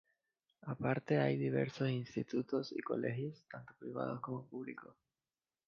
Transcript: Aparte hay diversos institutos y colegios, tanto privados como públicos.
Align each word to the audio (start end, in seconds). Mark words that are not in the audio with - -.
Aparte 0.63 1.19
hay 1.21 1.37
diversos 1.37 1.87
institutos 1.91 2.71
y 2.71 2.81
colegios, 2.81 3.45
tanto 3.47 3.75
privados 3.79 4.19
como 4.19 4.47
públicos. 4.47 4.95